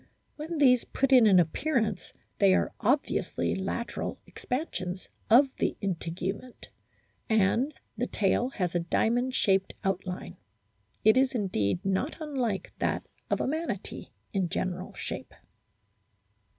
[0.35, 6.69] When these put in an appearance they are obviously lateral ex pansions of the integument,
[7.29, 10.37] and the tail has a diamond shaped outline;
[11.03, 15.35] it is indeed not unlike that of a Manatee in general shape.